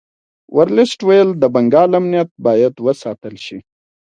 [0.55, 3.57] ورلسټ ویل د بنګال امنیت باید وساتل شي.